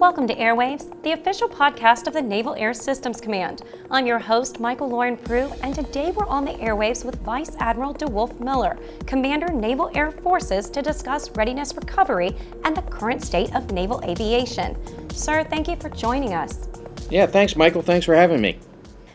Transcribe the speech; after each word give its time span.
Welcome 0.00 0.26
to 0.28 0.34
Airwaves, 0.34 1.02
the 1.02 1.12
official 1.12 1.46
podcast 1.46 2.06
of 2.06 2.14
the 2.14 2.22
Naval 2.22 2.54
Air 2.54 2.72
Systems 2.72 3.20
Command. 3.20 3.60
I'm 3.90 4.06
your 4.06 4.18
host, 4.18 4.58
Michael 4.58 4.88
Lauren 4.88 5.14
Prue, 5.14 5.52
and 5.62 5.74
today 5.74 6.10
we're 6.10 6.26
on 6.26 6.46
the 6.46 6.52
airwaves 6.52 7.04
with 7.04 7.16
Vice 7.16 7.54
Admiral 7.58 7.92
DeWolfe 7.92 8.40
Miller, 8.40 8.78
Commander 9.04 9.48
Naval 9.48 9.90
Air 9.94 10.10
Forces, 10.10 10.70
to 10.70 10.80
discuss 10.80 11.30
readiness 11.32 11.76
recovery 11.76 12.34
and 12.64 12.74
the 12.74 12.80
current 12.80 13.22
state 13.22 13.54
of 13.54 13.72
naval 13.72 14.02
aviation. 14.02 14.74
Sir, 15.10 15.44
thank 15.44 15.68
you 15.68 15.76
for 15.76 15.90
joining 15.90 16.32
us. 16.32 16.66
Yeah, 17.10 17.26
thanks, 17.26 17.54
Michael. 17.54 17.82
Thanks 17.82 18.06
for 18.06 18.14
having 18.14 18.40
me. 18.40 18.58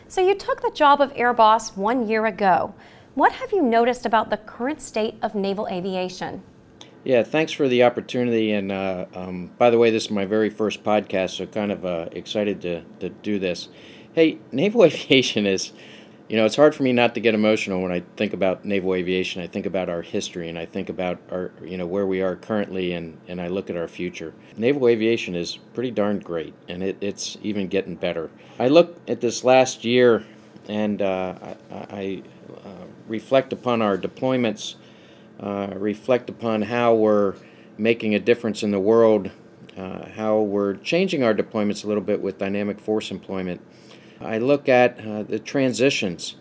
So, 0.06 0.20
you 0.20 0.36
took 0.36 0.62
the 0.62 0.70
job 0.70 1.00
of 1.00 1.12
Air 1.16 1.32
Boss 1.32 1.76
one 1.76 2.06
year 2.06 2.26
ago. 2.26 2.72
What 3.16 3.32
have 3.32 3.50
you 3.50 3.60
noticed 3.60 4.06
about 4.06 4.30
the 4.30 4.36
current 4.36 4.80
state 4.80 5.16
of 5.20 5.34
naval 5.34 5.66
aviation? 5.66 6.44
Yeah, 7.06 7.22
thanks 7.22 7.52
for 7.52 7.68
the 7.68 7.84
opportunity. 7.84 8.50
And 8.50 8.72
uh, 8.72 9.06
um, 9.14 9.52
by 9.58 9.70
the 9.70 9.78
way, 9.78 9.92
this 9.92 10.06
is 10.06 10.10
my 10.10 10.24
very 10.24 10.50
first 10.50 10.82
podcast, 10.82 11.36
so 11.36 11.46
kind 11.46 11.70
of 11.70 11.84
uh, 11.84 12.08
excited 12.10 12.60
to, 12.62 12.82
to 12.98 13.10
do 13.10 13.38
this. 13.38 13.68
Hey, 14.12 14.40
naval 14.50 14.84
aviation 14.86 15.46
is, 15.46 15.70
you 16.28 16.36
know, 16.36 16.44
it's 16.44 16.56
hard 16.56 16.74
for 16.74 16.82
me 16.82 16.92
not 16.92 17.14
to 17.14 17.20
get 17.20 17.32
emotional 17.32 17.80
when 17.80 17.92
I 17.92 18.02
think 18.16 18.32
about 18.32 18.64
naval 18.64 18.92
aviation. 18.92 19.40
I 19.40 19.46
think 19.46 19.66
about 19.66 19.88
our 19.88 20.02
history 20.02 20.48
and 20.48 20.58
I 20.58 20.66
think 20.66 20.88
about 20.88 21.20
our, 21.30 21.52
you 21.62 21.78
know, 21.78 21.86
where 21.86 22.08
we 22.08 22.22
are 22.22 22.34
currently 22.34 22.92
and, 22.92 23.20
and 23.28 23.40
I 23.40 23.46
look 23.46 23.70
at 23.70 23.76
our 23.76 23.86
future. 23.86 24.34
Naval 24.56 24.88
aviation 24.88 25.36
is 25.36 25.58
pretty 25.74 25.92
darn 25.92 26.18
great 26.18 26.54
and 26.68 26.82
it, 26.82 26.96
it's 27.00 27.38
even 27.40 27.68
getting 27.68 27.94
better. 27.94 28.30
I 28.58 28.66
look 28.66 28.98
at 29.06 29.20
this 29.20 29.44
last 29.44 29.84
year 29.84 30.26
and 30.68 31.00
uh, 31.00 31.54
I, 31.70 31.76
I 31.88 32.22
uh, 32.64 32.86
reflect 33.06 33.52
upon 33.52 33.80
our 33.80 33.96
deployments 33.96 34.74
uh, 35.40 35.68
reflect 35.74 36.30
upon 36.30 36.62
how 36.62 36.94
we're 36.94 37.34
making 37.78 38.14
a 38.14 38.18
difference 38.18 38.62
in 38.62 38.70
the 38.70 38.80
world, 38.80 39.30
uh, 39.76 40.08
how 40.10 40.40
we're 40.40 40.74
changing 40.74 41.22
our 41.22 41.34
deployments 41.34 41.84
a 41.84 41.86
little 41.86 42.02
bit 42.02 42.20
with 42.20 42.38
dynamic 42.38 42.80
force 42.80 43.10
employment. 43.10 43.60
I 44.20 44.38
look 44.38 44.68
at 44.68 44.98
uh, 45.06 45.24
the 45.24 45.38
transitions 45.38 46.36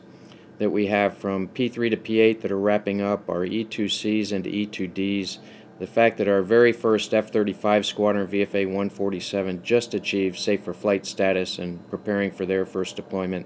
that 0.60 0.70
we 0.70 0.88
have 0.88 1.18
from 1.18 1.50
P3 1.50 1.90
to 1.92 1.98
P8 1.98 2.42
that 2.42 2.52
are 2.52 2.60
wrapping 2.60 3.02
up, 3.02 3.30
our 3.30 3.46
E2Cs 3.46 4.32
into 4.32 4.50
E2Ds, 4.50 5.40
the 5.80 5.88
fact 5.88 6.18
that 6.18 6.28
our 6.28 6.42
very 6.42 6.72
first 6.72 7.14
F 7.14 7.32
35 7.32 7.86
squadron 7.86 8.28
VFA 8.28 8.66
147 8.66 9.62
just 9.62 9.94
achieved 9.94 10.40
safe 10.40 10.64
for 10.64 10.74
flight 10.74 11.06
status 11.06 11.60
and 11.60 11.88
preparing 11.90 12.32
for 12.32 12.46
their 12.46 12.66
first 12.66 12.96
deployment. 12.96 13.46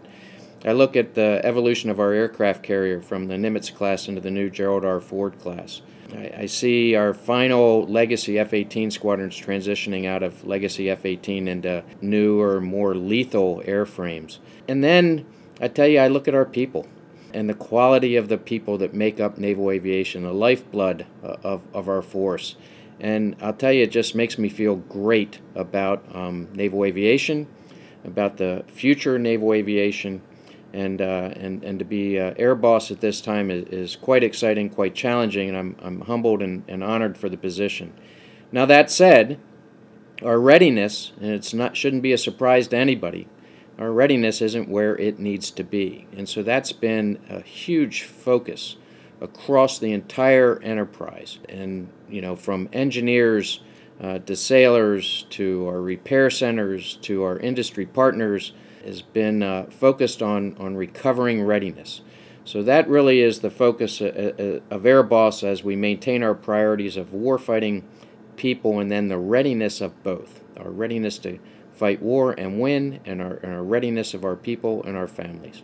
I 0.65 0.73
look 0.73 0.95
at 0.97 1.13
the 1.13 1.39
evolution 1.43 1.89
of 1.89 1.99
our 1.99 2.11
aircraft 2.11 2.63
carrier 2.63 3.01
from 3.01 3.27
the 3.27 3.35
Nimitz 3.35 3.73
class 3.73 4.07
into 4.07 4.19
the 4.19 4.31
new 4.31 4.49
Gerald 4.49 4.83
R. 4.83 4.99
Ford 4.99 5.39
class. 5.39 5.81
I, 6.13 6.31
I 6.39 6.45
see 6.47 6.95
our 6.95 7.13
final 7.13 7.85
legacy 7.85 8.37
F 8.37 8.53
18 8.53 8.91
squadrons 8.91 9.39
transitioning 9.39 10.05
out 10.05 10.21
of 10.21 10.45
legacy 10.45 10.89
F 10.89 11.05
18 11.05 11.47
into 11.47 11.83
newer, 12.01 12.59
more 12.59 12.93
lethal 12.93 13.63
airframes. 13.65 14.39
And 14.67 14.83
then 14.83 15.25
I 15.61 15.69
tell 15.69 15.87
you, 15.87 15.99
I 15.99 16.07
look 16.07 16.27
at 16.27 16.35
our 16.35 16.45
people 16.45 16.87
and 17.33 17.49
the 17.49 17.53
quality 17.53 18.15
of 18.15 18.27
the 18.27 18.37
people 18.37 18.77
that 18.79 18.93
make 18.93 19.19
up 19.19 19.37
naval 19.37 19.71
aviation, 19.71 20.23
the 20.23 20.33
lifeblood 20.33 21.05
uh, 21.23 21.37
of, 21.43 21.67
of 21.73 21.87
our 21.87 22.01
force. 22.01 22.55
And 22.99 23.35
I'll 23.41 23.53
tell 23.53 23.71
you, 23.71 23.83
it 23.83 23.91
just 23.91 24.15
makes 24.15 24.37
me 24.37 24.49
feel 24.49 24.75
great 24.75 25.39
about 25.55 26.03
um, 26.13 26.49
naval 26.53 26.83
aviation, 26.83 27.47
about 28.03 28.37
the 28.37 28.65
future 28.67 29.17
naval 29.19 29.53
aviation, 29.53 30.21
and 30.73 31.01
uh, 31.01 31.31
and 31.35 31.63
and 31.63 31.79
to 31.79 31.85
be 31.85 32.19
uh, 32.19 32.33
air 32.37 32.55
boss 32.55 32.91
at 32.91 33.01
this 33.01 33.21
time 33.21 33.49
is, 33.49 33.65
is 33.69 33.95
quite 33.95 34.23
exciting, 34.23 34.69
quite 34.69 34.95
challenging, 34.95 35.49
and 35.49 35.57
I'm 35.57 35.75
I'm 35.81 36.01
humbled 36.01 36.41
and, 36.41 36.63
and 36.67 36.83
honored 36.83 37.17
for 37.17 37.29
the 37.29 37.37
position. 37.37 37.93
Now 38.51 38.65
that 38.65 38.91
said, 38.91 39.39
our 40.23 40.39
readiness, 40.39 41.11
and 41.19 41.31
it's 41.31 41.53
not 41.53 41.75
shouldn't 41.75 42.03
be 42.03 42.13
a 42.13 42.17
surprise 42.17 42.67
to 42.69 42.77
anybody, 42.77 43.27
our 43.77 43.91
readiness 43.91 44.41
isn't 44.41 44.69
where 44.69 44.95
it 44.97 45.19
needs 45.19 45.49
to 45.51 45.63
be, 45.63 46.07
and 46.15 46.29
so 46.29 46.43
that's 46.43 46.71
been 46.71 47.19
a 47.29 47.41
huge 47.41 48.03
focus 48.03 48.77
across 49.21 49.79
the 49.79 49.91
entire 49.91 50.61
enterprise, 50.61 51.39
and 51.49 51.89
you 52.09 52.21
know 52.21 52.35
from 52.35 52.69
engineers. 52.73 53.61
Uh, 54.01 54.17
to 54.17 54.33
sailors, 54.33 55.25
to 55.29 55.67
our 55.67 55.81
repair 55.81 56.29
centers, 56.29 56.95
to 57.01 57.21
our 57.21 57.37
industry 57.37 57.85
partners, 57.85 58.53
has 58.85 59.01
been 59.01 59.43
uh, 59.43 59.65
focused 59.69 60.21
on, 60.21 60.55
on 60.57 60.75
recovering 60.75 61.43
readiness. 61.43 62.01
So 62.45 62.63
that 62.63 62.87
really 62.87 63.21
is 63.21 63.39
the 63.39 63.49
focus 63.49 64.01
uh, 64.01 64.05
uh, 64.39 64.73
of 64.73 64.83
Airboss 64.83 65.43
as 65.43 65.63
we 65.63 65.75
maintain 65.75 66.23
our 66.23 66.33
priorities 66.33 66.97
of 66.97 67.09
warfighting, 67.11 67.83
people, 68.37 68.79
and 68.79 68.89
then 68.89 69.07
the 69.07 69.17
readiness 69.17 69.81
of 69.81 70.01
both. 70.03 70.43
Our 70.57 70.71
readiness 70.71 71.19
to 71.19 71.39
fight 71.73 72.01
war 72.01 72.31
and 72.31 72.59
win, 72.59 72.99
and 73.05 73.21
our, 73.21 73.35
and 73.35 73.53
our 73.53 73.63
readiness 73.63 74.13
of 74.13 74.25
our 74.25 74.35
people 74.35 74.83
and 74.83 74.97
our 74.97 75.07
families. 75.07 75.61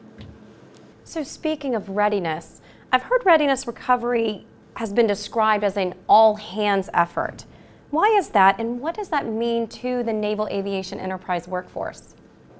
So, 1.03 1.23
speaking 1.23 1.75
of 1.75 1.89
readiness, 1.89 2.61
I've 2.91 3.03
heard 3.03 3.25
readiness 3.25 3.67
recovery 3.67 4.45
has 4.77 4.93
been 4.93 5.07
described 5.07 5.63
as 5.63 5.77
an 5.77 5.93
all 6.07 6.35
hands 6.35 6.89
effort. 6.93 7.45
Why 7.89 8.07
is 8.17 8.29
that, 8.29 8.59
and 8.59 8.79
what 8.79 8.95
does 8.95 9.09
that 9.09 9.25
mean 9.25 9.67
to 9.67 10.03
the 10.03 10.13
Naval 10.13 10.47
Aviation 10.49 10.99
Enterprise 10.99 11.47
workforce? 11.47 12.15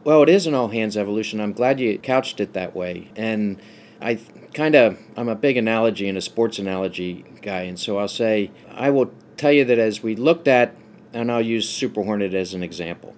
Well, 0.05 0.21
it 0.21 0.29
is 0.29 0.45
an 0.45 0.53
all 0.53 0.67
hands 0.67 0.95
evolution. 0.95 1.41
I'm 1.41 1.51
glad 1.51 1.79
you 1.79 1.97
couched 1.97 2.39
it 2.39 2.53
that 2.53 2.75
way. 2.75 3.09
And 3.16 3.59
I 3.99 4.19
kind 4.53 4.75
of, 4.75 4.99
I'm 5.17 5.27
a 5.27 5.35
big 5.35 5.57
analogy 5.57 6.07
and 6.07 6.16
a 6.16 6.21
sports 6.21 6.59
analogy 6.59 7.25
guy. 7.41 7.61
And 7.61 7.79
so 7.79 7.97
I'll 7.97 8.07
say, 8.07 8.51
I 8.71 8.91
will 8.91 9.11
tell 9.35 9.51
you 9.51 9.65
that 9.65 9.79
as 9.79 10.03
we 10.03 10.15
looked 10.15 10.47
at, 10.47 10.75
and 11.11 11.31
I'll 11.31 11.41
use 11.41 11.67
Super 11.67 12.03
Hornet 12.03 12.35
as 12.35 12.53
an 12.53 12.61
example. 12.61 13.15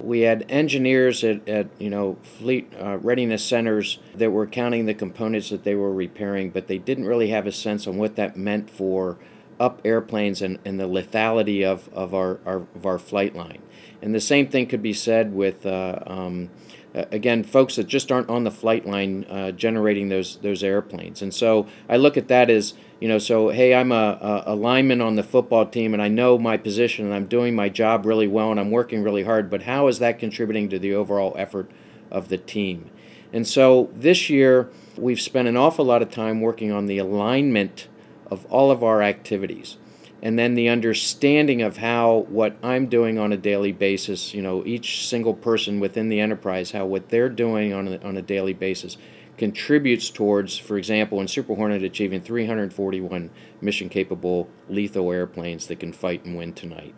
We 0.00 0.22
had 0.22 0.44
engineers 0.48 1.22
at, 1.22 1.48
at 1.48 1.68
you 1.78 1.88
know 1.88 2.18
fleet 2.24 2.72
uh, 2.80 2.98
readiness 2.98 3.44
centers 3.44 4.00
that 4.16 4.32
were 4.32 4.46
counting 4.46 4.86
the 4.86 4.94
components 4.94 5.50
that 5.50 5.62
they 5.62 5.76
were 5.76 5.92
repairing, 5.92 6.50
but 6.50 6.66
they 6.66 6.78
didn't 6.78 7.06
really 7.06 7.28
have 7.28 7.46
a 7.46 7.52
sense 7.52 7.86
on 7.86 7.96
what 7.96 8.16
that 8.16 8.36
meant 8.36 8.68
for 8.70 9.18
up 9.60 9.80
airplanes 9.84 10.42
and, 10.42 10.58
and 10.64 10.78
the 10.78 10.88
lethality 10.88 11.64
of, 11.64 11.88
of, 11.92 12.14
our, 12.14 12.40
our, 12.44 12.66
of 12.74 12.86
our 12.86 12.98
flight 12.98 13.34
line. 13.34 13.62
And 14.02 14.14
the 14.14 14.20
same 14.20 14.48
thing 14.48 14.66
could 14.66 14.82
be 14.82 14.92
said 14.92 15.32
with, 15.32 15.64
uh, 15.64 15.98
um, 16.06 16.50
again, 16.94 17.42
folks 17.42 17.76
that 17.76 17.86
just 17.86 18.12
aren't 18.12 18.28
on 18.28 18.44
the 18.44 18.50
flight 18.50 18.86
line 18.86 19.24
uh, 19.24 19.50
generating 19.52 20.08
those 20.08 20.36
those 20.38 20.62
airplanes. 20.62 21.22
And 21.22 21.32
so 21.32 21.66
I 21.88 21.96
look 21.96 22.16
at 22.16 22.28
that 22.28 22.50
as, 22.50 22.74
you 23.00 23.08
know, 23.08 23.18
so 23.18 23.48
hey, 23.48 23.74
I'm 23.74 23.92
a, 23.92 24.42
a, 24.46 24.54
lineman 24.54 25.00
on 25.00 25.16
the 25.16 25.22
football 25.22 25.66
team 25.66 25.94
and 25.94 26.02
I 26.02 26.08
know 26.08 26.38
my 26.38 26.56
position 26.56 27.06
and 27.06 27.14
I'm 27.14 27.26
doing 27.26 27.54
my 27.54 27.68
job 27.68 28.06
really 28.06 28.28
well 28.28 28.50
and 28.50 28.60
I'm 28.60 28.70
working 28.70 29.02
really 29.02 29.24
hard, 29.24 29.50
but 29.50 29.62
how 29.62 29.88
is 29.88 29.98
that 29.98 30.18
contributing 30.18 30.68
to 30.68 30.78
the 30.78 30.94
overall 30.94 31.34
effort 31.38 31.70
of 32.10 32.28
the 32.28 32.38
team? 32.38 32.90
And 33.32 33.46
so 33.46 33.90
this 33.92 34.30
year, 34.30 34.70
we've 34.96 35.20
spent 35.20 35.48
an 35.48 35.56
awful 35.56 35.84
lot 35.84 36.02
of 36.02 36.10
time 36.10 36.40
working 36.40 36.70
on 36.70 36.86
the 36.86 36.98
alignment 36.98 37.88
of 38.34 38.44
all 38.46 38.70
of 38.70 38.82
our 38.84 39.02
activities 39.02 39.78
and 40.24 40.38
then 40.38 40.54
the 40.54 40.70
understanding 40.70 41.60
of 41.60 41.76
how 41.76 42.24
what 42.30 42.56
I'm 42.62 42.86
doing 42.86 43.18
on 43.18 43.30
a 43.30 43.36
daily 43.36 43.72
basis, 43.72 44.32
you 44.32 44.40
know, 44.40 44.64
each 44.64 45.06
single 45.06 45.34
person 45.34 45.80
within 45.80 46.08
the 46.08 46.18
enterprise, 46.18 46.70
how 46.70 46.86
what 46.86 47.10
they're 47.10 47.28
doing 47.28 47.74
on 47.74 47.86
a, 47.88 47.98
on 47.98 48.16
a 48.16 48.22
daily 48.22 48.54
basis 48.54 48.96
contributes 49.36 50.08
towards, 50.08 50.56
for 50.56 50.78
example, 50.78 51.20
in 51.20 51.28
Super 51.28 51.54
Hornet 51.54 51.82
achieving 51.82 52.22
341 52.22 53.28
mission 53.60 53.90
capable 53.90 54.48
lethal 54.70 55.12
airplanes 55.12 55.66
that 55.66 55.78
can 55.80 55.92
fight 55.92 56.24
and 56.24 56.38
win 56.38 56.54
tonight. 56.54 56.94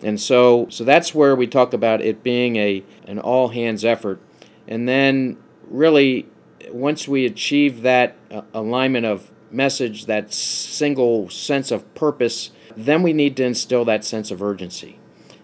And 0.00 0.20
so, 0.20 0.68
so 0.70 0.84
that's 0.84 1.12
where 1.12 1.34
we 1.34 1.48
talk 1.48 1.72
about 1.72 2.00
it 2.00 2.22
being 2.22 2.54
a 2.54 2.84
an 3.04 3.18
all 3.18 3.48
hands 3.48 3.84
effort. 3.84 4.20
And 4.68 4.88
then, 4.88 5.38
really, 5.68 6.28
once 6.70 7.08
we 7.08 7.26
achieve 7.26 7.82
that 7.82 8.16
uh, 8.30 8.42
alignment 8.54 9.06
of 9.06 9.32
message, 9.52 10.06
that 10.06 10.32
single 10.32 11.28
sense 11.28 11.70
of 11.70 11.94
purpose 11.94 12.50
then 12.76 13.02
we 13.02 13.12
need 13.12 13.36
to 13.36 13.44
instill 13.44 13.84
that 13.84 14.04
sense 14.04 14.30
of 14.30 14.42
urgency. 14.42 14.98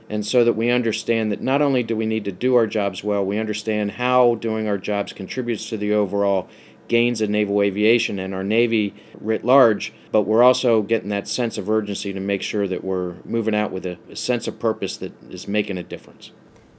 And 0.08 0.24
so 0.24 0.44
that 0.44 0.52
we 0.52 0.70
understand 0.70 1.32
that 1.32 1.40
not 1.40 1.60
only 1.60 1.82
do 1.82 1.96
we 1.96 2.06
need 2.06 2.24
to 2.26 2.32
do 2.32 2.54
our 2.54 2.66
jobs 2.66 3.02
well, 3.02 3.24
we 3.24 3.38
understand 3.38 3.92
how 3.92 4.36
doing 4.36 4.68
our 4.68 4.78
jobs 4.78 5.12
contributes 5.12 5.68
to 5.70 5.76
the 5.76 5.92
overall 5.92 6.48
gains 6.86 7.20
in 7.20 7.32
naval 7.32 7.62
aviation 7.62 8.20
and 8.20 8.32
our 8.32 8.44
Navy 8.44 8.94
writ 9.20 9.44
large, 9.44 9.92
but 10.12 10.22
we're 10.22 10.44
also 10.44 10.82
getting 10.82 11.08
that 11.08 11.26
sense 11.26 11.58
of 11.58 11.68
urgency 11.68 12.12
to 12.12 12.20
make 12.20 12.42
sure 12.42 12.68
that 12.68 12.84
we're 12.84 13.16
moving 13.24 13.56
out 13.56 13.72
with 13.72 13.84
a, 13.84 13.98
a 14.08 14.14
sense 14.14 14.46
of 14.46 14.60
purpose 14.60 14.96
that 14.98 15.12
is 15.28 15.48
making 15.48 15.78
a 15.78 15.82
difference. 15.82 16.30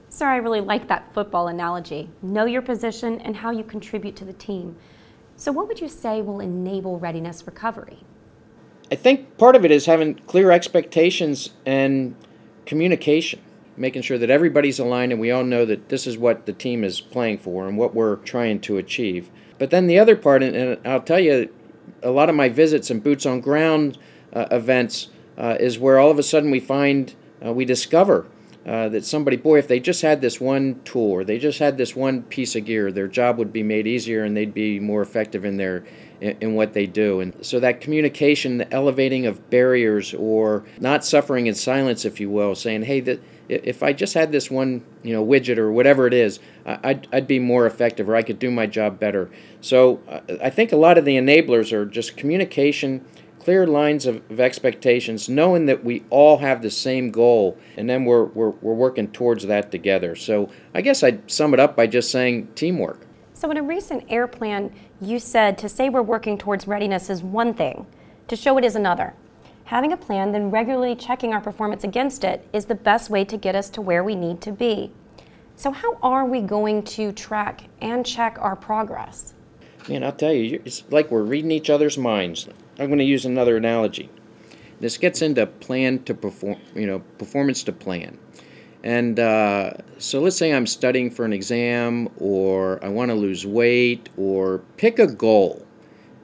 Sir, 0.08 0.26
I 0.26 0.36
really 0.36 0.62
like 0.62 0.88
that 0.88 1.12
football 1.12 1.48
analogy. 1.48 2.08
Know 2.22 2.46
your 2.46 2.62
position 2.62 3.20
and 3.20 3.36
how 3.36 3.50
you 3.50 3.62
contribute 3.62 4.16
to 4.16 4.24
the 4.24 4.32
team. 4.32 4.76
So, 5.38 5.52
what 5.52 5.68
would 5.68 5.80
you 5.80 5.88
say 5.88 6.20
will 6.20 6.40
enable 6.40 6.98
readiness 6.98 7.46
recovery? 7.46 7.98
I 8.90 8.96
think 8.96 9.38
part 9.38 9.54
of 9.54 9.64
it 9.64 9.70
is 9.70 9.86
having 9.86 10.16
clear 10.26 10.50
expectations 10.50 11.50
and 11.64 12.16
communication, 12.66 13.40
making 13.76 14.02
sure 14.02 14.18
that 14.18 14.30
everybody's 14.30 14.80
aligned 14.80 15.12
and 15.12 15.20
we 15.20 15.30
all 15.30 15.44
know 15.44 15.64
that 15.64 15.90
this 15.90 16.08
is 16.08 16.18
what 16.18 16.46
the 16.46 16.52
team 16.52 16.82
is 16.82 17.00
playing 17.00 17.38
for 17.38 17.68
and 17.68 17.78
what 17.78 17.94
we're 17.94 18.16
trying 18.16 18.58
to 18.62 18.78
achieve. 18.78 19.30
But 19.60 19.70
then 19.70 19.86
the 19.86 19.96
other 19.96 20.16
part, 20.16 20.42
and 20.42 20.84
I'll 20.84 21.02
tell 21.02 21.20
you, 21.20 21.48
a 22.02 22.10
lot 22.10 22.28
of 22.28 22.34
my 22.34 22.48
visits 22.48 22.90
and 22.90 23.00
boots 23.00 23.24
on 23.24 23.40
ground 23.40 23.96
uh, 24.32 24.46
events 24.50 25.08
uh, 25.36 25.56
is 25.60 25.78
where 25.78 26.00
all 26.00 26.10
of 26.10 26.18
a 26.18 26.24
sudden 26.24 26.50
we 26.50 26.58
find, 26.58 27.14
uh, 27.46 27.52
we 27.52 27.64
discover 27.64 28.26
uh, 28.68 28.86
that 28.90 29.02
somebody, 29.02 29.38
boy, 29.38 29.58
if 29.58 29.66
they 29.66 29.80
just 29.80 30.02
had 30.02 30.20
this 30.20 30.38
one 30.40 30.78
tool 30.84 31.10
or 31.10 31.24
they 31.24 31.38
just 31.38 31.58
had 31.58 31.78
this 31.78 31.96
one 31.96 32.22
piece 32.24 32.54
of 32.54 32.66
gear, 32.66 32.92
their 32.92 33.08
job 33.08 33.38
would 33.38 33.50
be 33.50 33.62
made 33.62 33.86
easier 33.86 34.24
and 34.24 34.36
they'd 34.36 34.52
be 34.52 34.78
more 34.78 35.00
effective 35.00 35.46
in 35.46 35.56
their 35.56 35.86
in, 36.20 36.36
in 36.42 36.54
what 36.54 36.74
they 36.74 36.84
do. 36.84 37.20
And 37.20 37.34
so 37.46 37.60
that 37.60 37.80
communication, 37.80 38.58
the 38.58 38.70
elevating 38.70 39.24
of 39.24 39.48
barriers, 39.48 40.12
or 40.12 40.64
not 40.78 41.02
suffering 41.02 41.46
in 41.46 41.54
silence, 41.54 42.04
if 42.04 42.20
you 42.20 42.28
will, 42.28 42.54
saying, 42.54 42.82
hey, 42.82 43.00
that 43.00 43.20
if 43.48 43.82
I 43.82 43.94
just 43.94 44.12
had 44.12 44.32
this 44.32 44.50
one, 44.50 44.84
you 45.02 45.14
know, 45.14 45.24
widget 45.24 45.56
or 45.56 45.72
whatever 45.72 46.06
it 46.06 46.12
is, 46.12 46.38
I'd, 46.66 47.08
I'd 47.10 47.26
be 47.26 47.38
more 47.38 47.64
effective 47.64 48.06
or 48.06 48.16
I 48.16 48.22
could 48.22 48.38
do 48.38 48.50
my 48.50 48.66
job 48.66 49.00
better. 49.00 49.30
So 49.62 50.02
uh, 50.06 50.20
I 50.42 50.50
think 50.50 50.72
a 50.72 50.76
lot 50.76 50.98
of 50.98 51.06
the 51.06 51.16
enablers 51.16 51.72
are 51.72 51.86
just 51.86 52.18
communication, 52.18 53.02
clear 53.48 53.66
lines 53.66 54.04
of, 54.04 54.16
of, 54.30 54.40
expectations, 54.40 55.26
knowing 55.26 55.64
that 55.64 55.82
we 55.82 56.04
all 56.10 56.36
have 56.36 56.60
the 56.60 56.70
same 56.70 57.10
goal, 57.10 57.56
and 57.78 57.88
then 57.88 58.04
we're, 58.04 58.24
we're, 58.24 58.50
we're 58.50 58.74
working 58.74 59.08
towards 59.08 59.46
that 59.46 59.72
together. 59.72 60.14
So 60.14 60.50
I 60.74 60.82
guess 60.82 61.02
I'd 61.02 61.30
sum 61.30 61.54
it 61.54 61.58
up 61.58 61.74
by 61.74 61.86
just 61.86 62.10
saying 62.10 62.48
teamwork. 62.54 63.06
So 63.32 63.50
in 63.50 63.56
a 63.56 63.62
recent 63.62 64.04
air 64.10 64.26
plan, 64.26 64.70
you 65.00 65.18
said 65.18 65.56
to 65.58 65.68
say 65.70 65.88
we're 65.88 66.02
working 66.02 66.36
towards 66.36 66.68
readiness 66.68 67.08
is 67.08 67.22
one 67.22 67.54
thing, 67.54 67.86
to 68.26 68.36
show 68.36 68.58
it 68.58 68.66
is 68.66 68.76
another. 68.76 69.14
Having 69.64 69.94
a 69.94 69.96
plan, 69.96 70.32
then 70.32 70.50
regularly 70.50 70.94
checking 70.94 71.32
our 71.32 71.40
performance 71.40 71.84
against 71.84 72.24
it 72.24 72.46
is 72.52 72.66
the 72.66 72.74
best 72.74 73.08
way 73.08 73.24
to 73.24 73.38
get 73.38 73.54
us 73.54 73.70
to 73.70 73.80
where 73.80 74.04
we 74.04 74.14
need 74.14 74.42
to 74.42 74.52
be. 74.52 74.92
So, 75.56 75.70
how 75.70 75.94
are 76.02 76.26
we 76.26 76.42
going 76.42 76.82
to 76.82 77.12
track 77.12 77.62
and 77.80 78.04
check 78.04 78.36
our 78.42 78.56
progress? 78.56 79.32
Man, 79.88 80.04
I'll 80.04 80.12
tell 80.12 80.32
you, 80.32 80.60
it's 80.64 80.84
like 80.90 81.10
we're 81.10 81.22
reading 81.22 81.50
each 81.50 81.70
other's 81.70 81.96
minds. 81.96 82.48
I'm 82.78 82.86
going 82.86 82.98
to 82.98 83.04
use 83.04 83.24
another 83.24 83.56
analogy. 83.56 84.10
This 84.80 84.96
gets 84.98 85.22
into 85.22 85.46
plan 85.46 86.04
to 86.04 86.14
perform, 86.14 86.58
you 86.74 86.86
know, 86.86 87.00
performance 87.18 87.62
to 87.64 87.72
plan. 87.72 88.18
And 88.84 89.18
uh, 89.18 89.72
so 89.98 90.20
let's 90.20 90.36
say 90.36 90.52
I'm 90.52 90.66
studying 90.66 91.10
for 91.10 91.24
an 91.24 91.32
exam, 91.32 92.08
or 92.18 92.84
I 92.84 92.88
want 92.88 93.10
to 93.10 93.14
lose 93.14 93.44
weight, 93.46 94.08
or 94.16 94.58
pick 94.76 94.98
a 94.98 95.06
goal 95.06 95.66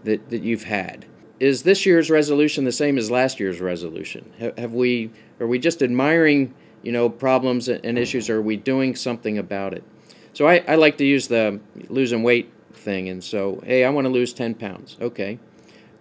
that, 0.04 0.30
that 0.30 0.42
you've 0.42 0.64
had 0.64 1.06
is 1.40 1.62
this 1.62 1.84
year's 1.84 2.10
resolution 2.10 2.64
the 2.64 2.72
same 2.72 2.96
as 2.96 3.10
last 3.10 3.40
year's 3.40 3.60
resolution? 3.60 4.32
Have, 4.38 4.56
have 4.58 4.72
we 4.72 5.10
are 5.40 5.46
we 5.46 5.58
just 5.58 5.82
admiring 5.82 6.54
you 6.82 6.92
know 6.92 7.08
problems 7.08 7.68
and 7.68 7.98
issues, 7.98 8.30
or 8.30 8.38
are 8.38 8.42
we 8.42 8.56
doing 8.56 8.94
something 8.94 9.38
about 9.38 9.74
it? 9.74 9.84
So 10.32 10.46
I, 10.46 10.64
I 10.66 10.76
like 10.76 10.96
to 10.98 11.04
use 11.04 11.28
the 11.28 11.60
losing 11.88 12.22
weight 12.22 12.50
thing, 12.76 13.08
and 13.08 13.22
so 13.22 13.62
hey, 13.64 13.84
I 13.84 13.90
want 13.90 14.06
to 14.06 14.12
lose 14.12 14.32
ten 14.32 14.54
pounds. 14.54 14.96
Okay, 15.00 15.38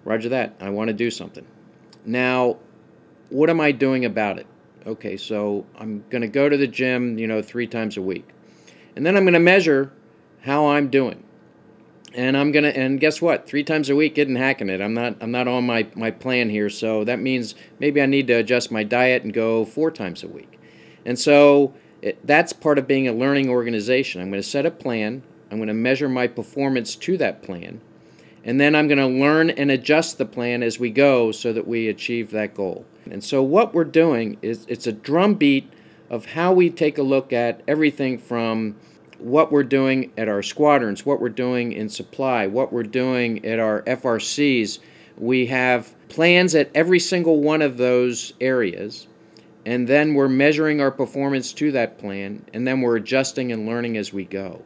Roger 0.03 0.29
that. 0.29 0.55
I 0.59 0.69
want 0.69 0.89
to 0.89 0.93
do 0.93 1.09
something. 1.11 1.45
Now, 2.05 2.57
what 3.29 3.49
am 3.49 3.59
I 3.59 3.71
doing 3.71 4.05
about 4.05 4.39
it? 4.39 4.47
Okay, 4.85 5.17
so 5.17 5.65
I'm 5.77 6.03
going 6.09 6.23
to 6.23 6.27
go 6.27 6.49
to 6.49 6.57
the 6.57 6.67
gym, 6.67 7.17
you 7.17 7.27
know, 7.27 7.41
three 7.41 7.67
times 7.67 7.95
a 7.95 8.01
week, 8.01 8.27
and 8.95 9.05
then 9.05 9.15
I'm 9.15 9.23
going 9.23 9.33
to 9.33 9.39
measure 9.39 9.91
how 10.41 10.67
I'm 10.67 10.89
doing 10.89 11.23
and 12.13 12.37
I'm 12.37 12.51
gonna 12.51 12.69
and 12.69 12.99
guess 12.99 13.21
what? 13.21 13.47
Three 13.47 13.63
times 13.63 13.89
a 13.89 13.95
week 13.95 14.17
isn't 14.17 14.35
hacking 14.35 14.69
it. 14.69 14.81
I'm 14.81 14.93
not 14.93 15.17
I'm 15.21 15.31
not 15.31 15.47
on 15.47 15.65
my 15.65 15.87
my 15.95 16.11
plan 16.11 16.49
here, 16.49 16.69
so 16.69 17.03
that 17.03 17.19
means 17.19 17.55
maybe 17.79 18.01
I 18.01 18.05
need 18.05 18.27
to 18.27 18.33
adjust 18.33 18.71
my 18.71 18.83
diet 18.83 19.23
and 19.23 19.33
go 19.33 19.65
four 19.65 19.91
times 19.91 20.23
a 20.23 20.27
week. 20.27 20.59
And 21.05 21.17
so 21.17 21.73
it, 22.01 22.25
that's 22.25 22.53
part 22.53 22.77
of 22.77 22.87
being 22.87 23.07
a 23.07 23.13
learning 23.13 23.49
organization. 23.49 24.21
I'm 24.21 24.29
going 24.29 24.41
to 24.41 24.47
set 24.47 24.65
a 24.65 24.71
plan. 24.71 25.23
I'm 25.53 25.59
going 25.59 25.67
to 25.67 25.75
measure 25.75 26.09
my 26.09 26.25
performance 26.25 26.95
to 26.95 27.15
that 27.17 27.43
plan, 27.43 27.79
and 28.43 28.59
then 28.59 28.73
I'm 28.73 28.87
going 28.87 28.97
to 28.97 29.05
learn 29.05 29.51
and 29.51 29.69
adjust 29.69 30.17
the 30.17 30.25
plan 30.25 30.63
as 30.63 30.79
we 30.79 30.89
go 30.89 31.31
so 31.31 31.53
that 31.53 31.67
we 31.67 31.89
achieve 31.89 32.31
that 32.31 32.55
goal. 32.55 32.85
And 33.11 33.23
so 33.23 33.43
what 33.43 33.71
we're 33.71 33.83
doing 33.83 34.39
is 34.41 34.65
it's 34.67 34.87
a 34.87 34.91
drumbeat 34.91 35.71
of 36.09 36.25
how 36.25 36.53
we 36.53 36.71
take 36.71 36.97
a 36.97 37.03
look 37.03 37.33
at 37.33 37.61
everything 37.67 38.17
from 38.17 38.75
what 39.19 39.51
we're 39.51 39.63
doing 39.63 40.11
at 40.17 40.27
our 40.27 40.41
squadrons, 40.41 41.05
what 41.05 41.21
we're 41.21 41.29
doing 41.29 41.71
in 41.71 41.87
supply, 41.87 42.47
what 42.47 42.73
we're 42.73 42.81
doing 42.81 43.45
at 43.45 43.59
our 43.59 43.83
FRCs. 43.83 44.79
We 45.19 45.45
have 45.45 45.93
plans 46.09 46.55
at 46.55 46.71
every 46.73 46.99
single 46.99 47.41
one 47.41 47.61
of 47.61 47.77
those 47.77 48.33
areas, 48.41 49.05
and 49.67 49.87
then 49.87 50.15
we're 50.15 50.27
measuring 50.29 50.81
our 50.81 50.89
performance 50.89 51.53
to 51.53 51.71
that 51.73 51.99
plan, 51.99 52.43
and 52.55 52.65
then 52.65 52.81
we're 52.81 52.95
adjusting 52.95 53.51
and 53.51 53.67
learning 53.67 53.97
as 53.97 54.11
we 54.11 54.25
go. 54.25 54.63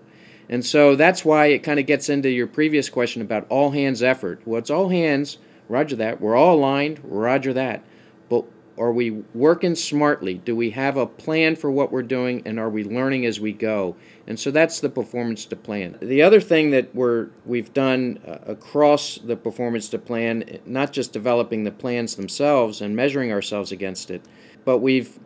And 0.49 0.65
so 0.65 0.95
that's 0.95 1.25
why 1.25 1.47
it 1.47 1.59
kind 1.59 1.79
of 1.79 1.85
gets 1.85 2.09
into 2.09 2.29
your 2.29 2.47
previous 2.47 2.89
question 2.89 3.21
about 3.21 3.45
all 3.49 3.71
hands 3.71 4.01
effort. 4.01 4.41
Well, 4.45 4.59
it's 4.59 4.69
all 4.69 4.89
hands, 4.89 5.37
roger 5.67 5.95
that. 5.97 6.21
We're 6.21 6.35
all 6.35 6.55
aligned, 6.55 7.01
roger 7.03 7.53
that. 7.53 7.83
But 8.29 8.45
are 8.77 8.91
we 8.91 9.11
working 9.33 9.75
smartly? 9.75 10.35
Do 10.35 10.55
we 10.55 10.69
have 10.69 10.97
a 10.97 11.07
plan 11.07 11.55
for 11.55 11.71
what 11.71 11.91
we're 11.91 12.03
doing 12.03 12.43
and 12.45 12.59
are 12.59 12.69
we 12.69 12.83
learning 12.83 13.25
as 13.25 13.39
we 13.39 13.51
go? 13.51 13.95
And 14.27 14.39
so 14.39 14.51
that's 14.51 14.79
the 14.79 14.89
performance 14.89 15.45
to 15.45 15.55
plan. 15.55 15.97
The 16.01 16.21
other 16.21 16.39
thing 16.39 16.71
that 16.71 16.93
we're 16.93 17.29
we've 17.45 17.73
done 17.73 18.19
uh, 18.25 18.37
across 18.45 19.17
the 19.17 19.35
performance 19.35 19.89
to 19.89 19.99
plan, 19.99 20.59
not 20.65 20.93
just 20.93 21.11
developing 21.11 21.63
the 21.63 21.71
plans 21.71 22.15
themselves 22.15 22.81
and 22.81 22.95
measuring 22.95 23.31
ourselves 23.31 23.71
against 23.71 24.11
it, 24.11 24.23
but 24.63 24.77
we've 24.77 25.17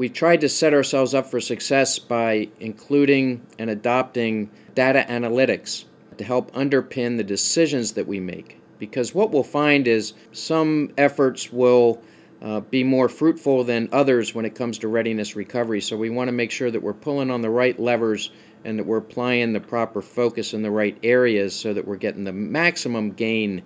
we've 0.00 0.14
tried 0.14 0.40
to 0.40 0.48
set 0.48 0.72
ourselves 0.72 1.12
up 1.12 1.26
for 1.26 1.42
success 1.42 1.98
by 1.98 2.48
including 2.58 3.46
and 3.58 3.68
adopting 3.68 4.48
data 4.74 5.04
analytics 5.10 5.84
to 6.16 6.24
help 6.24 6.50
underpin 6.52 7.18
the 7.18 7.22
decisions 7.22 7.92
that 7.92 8.06
we 8.06 8.18
make. 8.18 8.58
Because 8.78 9.14
what 9.14 9.30
we'll 9.30 9.42
find 9.42 9.86
is 9.86 10.14
some 10.32 10.90
efforts 10.96 11.52
will 11.52 12.00
uh, 12.40 12.60
be 12.60 12.82
more 12.82 13.10
fruitful 13.10 13.62
than 13.64 13.90
others 13.92 14.34
when 14.34 14.46
it 14.46 14.54
comes 14.54 14.78
to 14.78 14.88
readiness 14.88 15.36
recovery. 15.36 15.82
So 15.82 15.98
we 15.98 16.08
want 16.08 16.28
to 16.28 16.32
make 16.32 16.50
sure 16.50 16.70
that 16.70 16.82
we're 16.82 16.94
pulling 16.94 17.30
on 17.30 17.42
the 17.42 17.50
right 17.50 17.78
levers 17.78 18.30
and 18.64 18.78
that 18.78 18.86
we're 18.86 18.96
applying 18.96 19.52
the 19.52 19.60
proper 19.60 20.00
focus 20.00 20.54
in 20.54 20.62
the 20.62 20.70
right 20.70 20.96
areas 21.02 21.54
so 21.54 21.74
that 21.74 21.86
we're 21.86 21.96
getting 21.96 22.24
the 22.24 22.32
maximum 22.32 23.10
gain 23.10 23.60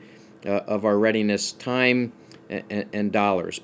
uh, 0.45 0.49
of 0.67 0.85
our 0.85 0.99
readiness 0.99 1.53
time 1.53 2.13
and, 2.51 2.87
and, 2.93 3.13
dollars. 3.13 3.61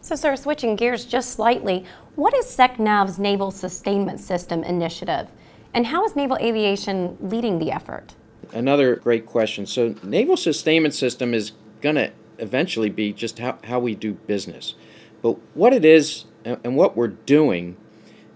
So, 0.00 0.14
sir, 0.14 0.36
switching 0.36 0.76
gears 0.76 1.04
just 1.04 1.32
slightly, 1.32 1.84
what 2.14 2.34
is 2.34 2.46
SECNAV's 2.46 3.18
Naval 3.18 3.50
Sustainment 3.50 4.20
System 4.20 4.62
initiative, 4.64 5.28
and 5.74 5.86
how 5.86 6.04
is 6.04 6.16
naval 6.16 6.38
aviation 6.38 7.16
leading 7.20 7.58
the 7.58 7.70
effort? 7.70 8.14
Another 8.52 8.96
great 8.96 9.26
question. 9.26 9.66
So, 9.66 9.94
Naval 10.02 10.36
Sustainment 10.36 10.94
System 10.94 11.34
is 11.34 11.52
going 11.80 11.96
to 11.96 12.12
eventually 12.38 12.90
be 12.90 13.12
just 13.12 13.38
how, 13.38 13.58
how 13.64 13.78
we 13.78 13.94
do 13.94 14.14
business. 14.14 14.74
But 15.20 15.38
what 15.54 15.72
it 15.72 15.84
is 15.84 16.24
and 16.44 16.76
what 16.76 16.96
we're 16.96 17.08
doing 17.08 17.76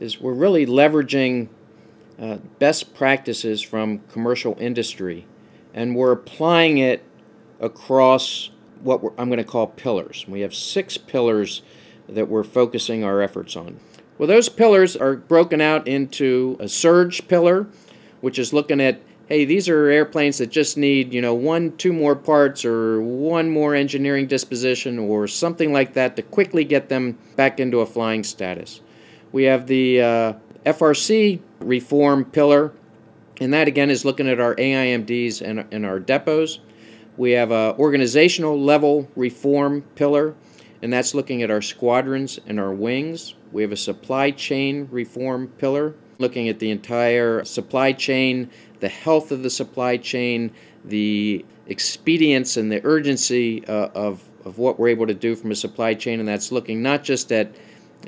is 0.00 0.20
we're 0.20 0.34
really 0.34 0.66
leveraging 0.66 1.48
uh, 2.20 2.36
best 2.58 2.94
practices 2.94 3.62
from 3.62 4.00
commercial 4.10 4.56
industry 4.58 5.26
and 5.72 5.96
we're 5.96 6.12
applying 6.12 6.78
it 6.78 7.02
across 7.60 8.50
what 8.82 9.02
I'm 9.18 9.28
going 9.28 9.38
to 9.38 9.44
call 9.44 9.68
pillars. 9.68 10.24
We 10.28 10.40
have 10.40 10.54
six 10.54 10.96
pillars 10.96 11.62
that 12.08 12.28
we're 12.28 12.44
focusing 12.44 13.04
our 13.04 13.22
efforts 13.22 13.56
on. 13.56 13.78
Well, 14.18 14.28
those 14.28 14.48
pillars 14.48 14.96
are 14.96 15.16
broken 15.16 15.60
out 15.60 15.88
into 15.88 16.56
a 16.60 16.68
surge 16.68 17.26
pillar, 17.28 17.66
which 18.20 18.38
is 18.38 18.52
looking 18.52 18.80
at 18.80 19.00
hey, 19.32 19.46
these 19.46 19.66
are 19.66 19.88
airplanes 19.88 20.36
that 20.36 20.50
just 20.50 20.76
need, 20.76 21.14
you 21.14 21.22
know, 21.22 21.32
one, 21.32 21.74
two 21.78 21.92
more 21.92 22.14
parts 22.14 22.66
or 22.66 23.00
one 23.00 23.48
more 23.48 23.74
engineering 23.74 24.26
disposition 24.26 24.98
or 24.98 25.26
something 25.26 25.72
like 25.72 25.94
that 25.94 26.16
to 26.16 26.22
quickly 26.22 26.64
get 26.64 26.90
them 26.90 27.16
back 27.34 27.58
into 27.58 27.80
a 27.80 27.86
flying 27.86 28.22
status. 28.22 28.82
We 29.32 29.44
have 29.44 29.66
the 29.66 30.02
uh, 30.02 30.32
FRC 30.66 31.40
reform 31.60 32.26
pillar, 32.26 32.72
and 33.40 33.54
that 33.54 33.68
again 33.68 33.88
is 33.88 34.04
looking 34.04 34.28
at 34.28 34.38
our 34.38 34.54
AIMDs 34.56 35.40
and, 35.40 35.64
and 35.72 35.86
our 35.86 35.98
depots. 35.98 36.58
We 37.16 37.32
have 37.32 37.50
a 37.50 37.74
organizational 37.78 38.60
level 38.60 39.08
reform 39.16 39.82
pillar, 39.94 40.34
and 40.82 40.92
that's 40.92 41.14
looking 41.14 41.42
at 41.42 41.50
our 41.50 41.62
squadrons 41.62 42.38
and 42.46 42.58
our 42.58 42.72
wings. 42.72 43.34
We 43.52 43.62
have 43.62 43.72
a 43.72 43.76
supply 43.76 44.30
chain 44.30 44.88
reform 44.90 45.48
pillar, 45.58 45.94
looking 46.18 46.48
at 46.48 46.58
the 46.58 46.70
entire 46.70 47.44
supply 47.44 47.92
chain 47.92 48.50
the 48.82 48.88
health 48.88 49.30
of 49.30 49.44
the 49.44 49.48
supply 49.48 49.96
chain, 49.96 50.50
the 50.84 51.44
expedience 51.68 52.56
and 52.56 52.70
the 52.70 52.84
urgency 52.84 53.64
uh, 53.68 53.88
of, 53.94 54.24
of 54.44 54.58
what 54.58 54.76
we're 54.76 54.88
able 54.88 55.06
to 55.06 55.14
do 55.14 55.36
from 55.36 55.52
a 55.52 55.54
supply 55.54 55.94
chain, 55.94 56.18
and 56.18 56.28
that's 56.28 56.50
looking 56.50 56.82
not 56.82 57.02
just 57.02 57.32
at 57.32 57.54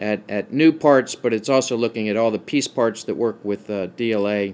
at, 0.00 0.20
at 0.28 0.52
new 0.52 0.72
parts, 0.72 1.14
but 1.14 1.32
it's 1.32 1.48
also 1.48 1.76
looking 1.76 2.08
at 2.08 2.16
all 2.16 2.32
the 2.32 2.38
piece 2.40 2.66
parts 2.66 3.04
that 3.04 3.14
work 3.14 3.38
with 3.44 3.70
uh, 3.70 3.86
DLA. 3.96 4.52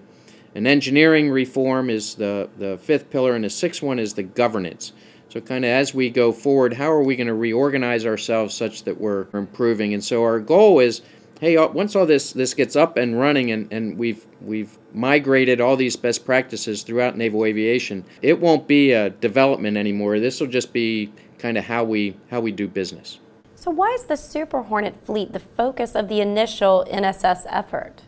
And 0.54 0.66
engineering 0.66 1.30
reform 1.30 1.90
is 1.90 2.14
the, 2.14 2.49
the 2.59 2.78
fifth 2.78 3.11
pillar, 3.11 3.35
and 3.35 3.45
the 3.45 3.50
sixth 3.50 3.83
one 3.83 3.99
is 3.99 4.14
the 4.14 4.23
governance. 4.23 4.92
So, 5.28 5.40
kind 5.40 5.64
of 5.64 5.71
as 5.71 5.95
we 5.95 6.11
go 6.11 6.33
forward, 6.33 6.73
how 6.73 6.90
are 6.90 7.02
we 7.02 7.14
going 7.14 7.28
to 7.28 7.35
reorganize 7.35 8.04
ourselves 8.04 8.54
such 8.54 8.83
that 8.85 9.00
we're 9.00 9.26
improving? 9.33 9.95
And 9.95 10.02
so, 10.02 10.25
our 10.25 10.40
goal 10.40 10.80
is 10.80 11.02
hey, 11.40 11.57
uh, 11.57 11.69
once 11.69 11.97
all 11.97 12.07
this 12.07 12.33
this 12.33 12.54
gets 12.54 12.76
up 12.76 12.97
and 12.97 13.19
running, 13.19 13.50
and, 13.50 13.73
and 13.73 13.99
we've 13.99 14.26
we've 14.40 14.78
migrated 14.92 15.61
all 15.61 15.76
these 15.76 15.97
best 15.97 16.25
practices 16.25 16.83
throughout 16.83 17.16
naval 17.16 17.45
aviation, 17.45 18.04
it 18.23 18.38
won't 18.40 18.69
be 18.69 18.92
a 18.92 19.11
development 19.11 19.76
anymore. 19.76 20.21
This 20.21 20.40
will 20.40 20.49
just 20.49 20.73
be 20.73 21.12
kind 21.38 21.57
of 21.59 21.64
how 21.64 21.85
we 21.85 22.16
how 22.30 22.40
we 22.40 22.52
do 22.52 22.69
business. 22.69 23.19
So, 23.57 23.71
why 23.71 23.92
is 23.92 24.04
the 24.04 24.16
Super 24.16 24.62
Hornet 24.62 25.04
fleet 25.04 25.33
the 25.33 25.40
focus 25.40 25.95
of 25.95 26.09
the 26.09 26.21
initial 26.21 26.87
NSS 26.90 27.47
effort? 27.49 28.02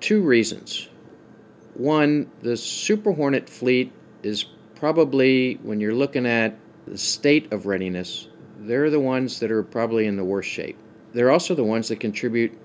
Two 0.00 0.22
reasons. 0.22 0.88
One, 1.74 2.30
the 2.42 2.56
Super 2.56 3.12
Hornet 3.12 3.48
fleet 3.48 3.92
is 4.22 4.44
probably, 4.74 5.54
when 5.62 5.80
you're 5.80 5.94
looking 5.94 6.26
at 6.26 6.56
the 6.86 6.98
state 6.98 7.52
of 7.52 7.66
readiness, 7.66 8.28
they're 8.58 8.90
the 8.90 9.00
ones 9.00 9.40
that 9.40 9.50
are 9.50 9.62
probably 9.62 10.06
in 10.06 10.16
the 10.16 10.24
worst 10.24 10.48
shape. 10.48 10.76
They're 11.12 11.30
also 11.30 11.54
the 11.54 11.64
ones 11.64 11.88
that 11.88 12.00
contribute 12.00 12.56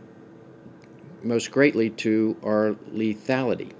most 1.24 1.52
greatly 1.52 1.90
to 1.92 2.36
our 2.44 2.76
lethality. 2.92 3.72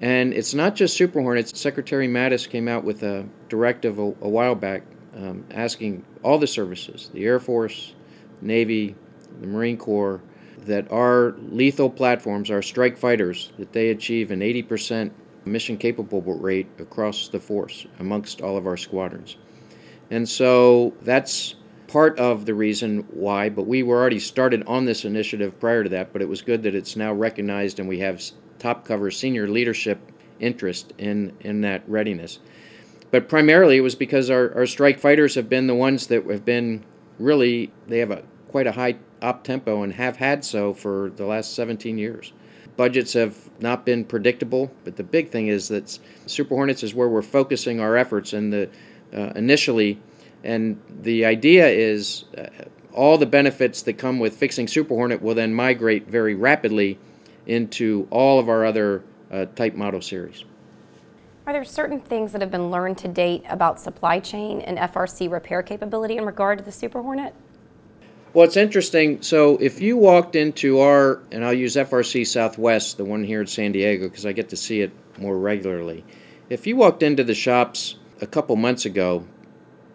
And 0.00 0.32
it's 0.32 0.54
not 0.54 0.76
just 0.76 0.96
Super 0.96 1.20
Hornets. 1.20 1.58
Secretary 1.58 2.06
Mattis 2.06 2.48
came 2.48 2.68
out 2.68 2.84
with 2.84 3.02
a 3.02 3.26
directive 3.48 3.98
a, 3.98 4.02
a 4.02 4.28
while 4.28 4.54
back 4.54 4.82
um, 5.16 5.44
asking 5.50 6.04
all 6.22 6.38
the 6.38 6.46
services, 6.46 7.10
the 7.12 7.24
Air 7.24 7.40
Force, 7.40 7.94
Navy, 8.40 8.94
the 9.40 9.46
Marine 9.46 9.76
Corps, 9.76 10.20
that 10.66 10.90
our 10.90 11.34
lethal 11.50 11.90
platforms, 11.90 12.50
our 12.50 12.62
strike 12.62 12.96
fighters, 12.96 13.52
that 13.58 13.72
they 13.72 13.90
achieve 13.90 14.30
an 14.30 14.40
80% 14.40 15.10
mission 15.44 15.76
capable 15.76 16.20
rate 16.20 16.68
across 16.78 17.28
the 17.28 17.40
force 17.40 17.86
amongst 17.98 18.40
all 18.40 18.56
of 18.56 18.66
our 18.66 18.76
squadrons. 18.76 19.36
And 20.10 20.28
so 20.28 20.94
that's 21.02 21.54
part 21.86 22.18
of 22.18 22.44
the 22.44 22.54
reason 22.54 23.06
why, 23.10 23.48
but 23.48 23.66
we 23.66 23.82
were 23.82 23.96
already 23.96 24.18
started 24.18 24.62
on 24.66 24.84
this 24.84 25.04
initiative 25.04 25.58
prior 25.58 25.82
to 25.82 25.90
that, 25.90 26.12
but 26.12 26.22
it 26.22 26.28
was 26.28 26.42
good 26.42 26.62
that 26.62 26.74
it's 26.74 26.96
now 26.96 27.12
recognized 27.12 27.80
and 27.80 27.88
we 27.88 27.98
have 27.98 28.22
top 28.58 28.84
cover 28.84 29.10
senior 29.10 29.48
leadership 29.48 29.98
interest 30.40 30.92
in, 30.98 31.32
in 31.40 31.62
that 31.62 31.82
readiness. 31.88 32.40
But 33.10 33.28
primarily 33.28 33.78
it 33.78 33.80
was 33.80 33.94
because 33.94 34.28
our, 34.28 34.54
our 34.54 34.66
strike 34.66 34.98
fighters 34.98 35.34
have 35.34 35.48
been 35.48 35.66
the 35.66 35.74
ones 35.74 36.08
that 36.08 36.26
have 36.26 36.44
been 36.44 36.84
really, 37.18 37.72
they 37.86 37.98
have 37.98 38.10
a 38.10 38.22
quite 38.48 38.66
a 38.66 38.72
high 38.72 38.96
op 39.22 39.44
tempo 39.44 39.82
and 39.82 39.92
have 39.92 40.16
had 40.16 40.44
so 40.44 40.72
for 40.74 41.10
the 41.16 41.24
last 41.24 41.54
17 41.54 41.98
years. 41.98 42.32
Budgets 42.76 43.12
have 43.12 43.36
not 43.60 43.84
been 43.84 44.04
predictable, 44.04 44.70
but 44.84 44.96
the 44.96 45.02
big 45.02 45.30
thing 45.30 45.48
is 45.48 45.68
that 45.68 45.98
Super 46.26 46.54
Hornets 46.54 46.82
is 46.82 46.94
where 46.94 47.08
we're 47.08 47.22
focusing 47.22 47.80
our 47.80 47.96
efforts 47.96 48.32
and 48.32 48.52
the 48.52 48.70
uh, 49.12 49.32
initially, 49.34 50.00
and 50.44 50.80
the 51.02 51.24
idea 51.24 51.66
is 51.66 52.24
uh, 52.36 52.46
all 52.92 53.18
the 53.18 53.26
benefits 53.26 53.82
that 53.82 53.94
come 53.94 54.18
with 54.18 54.36
fixing 54.36 54.68
Super 54.68 54.94
Hornet 54.94 55.22
will 55.22 55.34
then 55.34 55.54
migrate 55.54 56.06
very 56.06 56.34
rapidly 56.34 56.98
into 57.46 58.06
all 58.10 58.38
of 58.38 58.48
our 58.48 58.64
other 58.64 59.02
uh, 59.30 59.46
type 59.56 59.74
model 59.74 60.00
series. 60.00 60.44
Are 61.46 61.52
there 61.52 61.64
certain 61.64 62.00
things 62.00 62.32
that 62.32 62.42
have 62.42 62.50
been 62.50 62.70
learned 62.70 62.98
to 62.98 63.08
date 63.08 63.42
about 63.48 63.80
supply 63.80 64.20
chain 64.20 64.60
and 64.60 64.76
FRC 64.78 65.30
repair 65.30 65.62
capability 65.62 66.18
in 66.18 66.26
regard 66.26 66.58
to 66.58 66.64
the 66.64 66.72
Super 66.72 67.00
Hornet? 67.00 67.34
Well, 68.34 68.44
it's 68.44 68.58
interesting. 68.58 69.22
So, 69.22 69.56
if 69.56 69.80
you 69.80 69.96
walked 69.96 70.36
into 70.36 70.80
our, 70.80 71.22
and 71.32 71.44
I'll 71.44 71.54
use 71.54 71.76
FRC 71.76 72.26
Southwest, 72.26 72.98
the 72.98 73.04
one 73.04 73.24
here 73.24 73.40
in 73.40 73.46
San 73.46 73.72
Diego, 73.72 74.06
because 74.08 74.26
I 74.26 74.32
get 74.32 74.50
to 74.50 74.56
see 74.56 74.82
it 74.82 74.92
more 75.18 75.38
regularly. 75.38 76.04
If 76.50 76.66
you 76.66 76.76
walked 76.76 77.02
into 77.02 77.24
the 77.24 77.34
shops 77.34 77.96
a 78.20 78.26
couple 78.26 78.54
months 78.56 78.84
ago, 78.84 79.26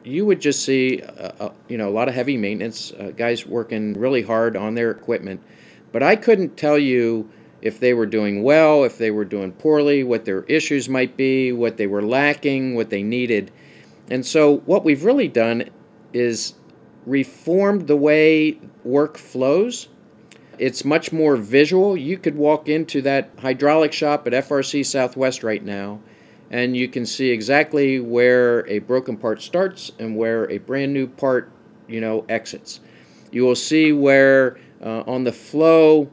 you 0.04 0.26
would 0.26 0.42
just 0.42 0.64
see, 0.64 1.02
uh, 1.02 1.32
uh, 1.40 1.50
you 1.68 1.78
know, 1.78 1.88
a 1.90 1.92
lot 1.92 2.08
of 2.08 2.16
heavy 2.16 2.36
maintenance 2.36 2.92
uh, 2.94 3.12
guys 3.16 3.46
working 3.46 3.94
really 3.94 4.24
hard 4.24 4.58
on 4.58 4.74
their 4.74 4.90
equipment. 4.90 5.42
But 5.92 6.02
I 6.02 6.16
couldn't 6.16 6.58
tell 6.58 6.78
you 6.78 7.30
if 7.62 7.80
they 7.80 7.94
were 7.94 8.08
doing 8.08 8.42
well, 8.42 8.84
if 8.84 8.98
they 8.98 9.12
were 9.12 9.26
doing 9.26 9.52
poorly, 9.52 10.04
what 10.04 10.26
their 10.26 10.44
issues 10.44 10.90
might 10.90 11.16
be, 11.16 11.52
what 11.52 11.78
they 11.78 11.88
were 11.88 12.02
lacking, 12.02 12.74
what 12.74 12.90
they 12.90 13.04
needed. 13.04 13.52
And 14.10 14.26
so, 14.26 14.58
what 14.66 14.84
we've 14.84 15.04
really 15.04 15.28
done 15.28 15.70
is 16.14 16.56
reformed 17.06 17.88
the 17.88 17.96
way 17.96 18.60
work 18.84 19.18
flows. 19.18 19.90
It's 20.58 20.86
much 20.86 21.12
more 21.12 21.36
visual. 21.36 21.98
You 21.98 22.18
could 22.18 22.36
walk 22.36 22.70
into 22.70 23.02
that 23.02 23.32
hydraulic 23.40 23.92
shop 23.92 24.28
at 24.28 24.34
FRC 24.34 24.86
Southwest 24.86 25.44
right 25.44 25.64
now, 25.64 26.00
and 26.52 26.78
you 26.78 26.88
can 26.88 27.06
see 27.06 27.30
exactly 27.30 28.00
where 28.00 28.68
a 28.68 28.80
broken 28.80 29.18
part 29.18 29.42
starts 29.42 29.92
and 30.00 30.16
where 30.16 30.50
a 30.52 30.60
brand 30.60 30.94
new 30.94 31.08
part, 31.08 31.52
you 31.88 32.00
know, 32.00 32.26
exits. 32.30 32.80
You 33.32 33.44
will 33.44 33.56
see 33.56 33.92
where 33.92 34.58
uh, 34.82 35.04
on 35.08 35.24
the 35.24 35.32
flow 35.32 36.10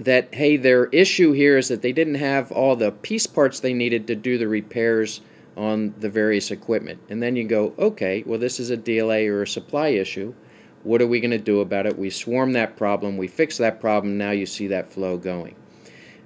that 0.00 0.34
hey 0.34 0.56
their 0.56 0.86
issue 0.86 1.32
here 1.32 1.58
is 1.58 1.68
that 1.68 1.82
they 1.82 1.92
didn't 1.92 2.14
have 2.14 2.50
all 2.50 2.74
the 2.74 2.90
piece 2.90 3.26
parts 3.26 3.60
they 3.60 3.74
needed 3.74 4.06
to 4.06 4.16
do 4.16 4.38
the 4.38 4.48
repairs 4.48 5.20
on 5.56 5.94
the 5.98 6.08
various 6.08 6.50
equipment. 6.50 7.00
And 7.08 7.22
then 7.22 7.36
you 7.36 7.44
go 7.44 7.74
okay 7.78 8.22
well 8.26 8.38
this 8.38 8.60
is 8.60 8.70
a 8.70 8.76
DLA 8.76 9.28
or 9.28 9.42
a 9.42 9.46
supply 9.46 9.88
issue. 9.88 10.34
What 10.82 11.02
are 11.02 11.06
we 11.06 11.20
going 11.20 11.30
to 11.32 11.38
do 11.38 11.60
about 11.60 11.86
it? 11.86 11.98
We 11.98 12.10
swarm 12.10 12.52
that 12.52 12.76
problem 12.76 13.16
we 13.16 13.28
fix 13.28 13.58
that 13.58 13.80
problem 13.80 14.18
now 14.18 14.30
you 14.30 14.46
see 14.46 14.68
that 14.68 14.92
flow 14.92 15.16
going. 15.18 15.56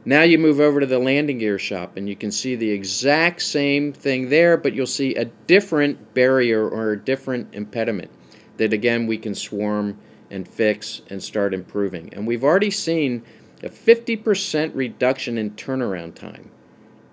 Now 0.06 0.22
you 0.22 0.38
move 0.38 0.60
over 0.60 0.80
to 0.80 0.86
the 0.86 0.98
landing 0.98 1.38
gear 1.38 1.58
shop 1.58 1.96
and 1.96 2.08
you 2.08 2.14
can 2.14 2.30
see 2.30 2.56
the 2.56 2.70
exact 2.70 3.42
same 3.42 3.92
thing 3.92 4.28
there 4.28 4.56
but 4.56 4.74
you'll 4.74 4.86
see 4.86 5.14
a 5.14 5.24
different 5.24 6.14
barrier 6.14 6.68
or 6.68 6.92
a 6.92 7.00
different 7.00 7.54
impediment 7.54 8.10
that 8.58 8.72
again 8.72 9.06
we 9.06 9.18
can 9.18 9.34
swarm 9.34 9.98
and 10.30 10.48
fix 10.48 11.02
and 11.10 11.22
start 11.22 11.54
improving. 11.54 12.12
And 12.12 12.26
we've 12.26 12.44
already 12.44 12.70
seen 12.70 13.22
a 13.62 13.68
50% 13.68 14.72
reduction 14.74 15.38
in 15.38 15.52
turnaround 15.52 16.14
time 16.14 16.50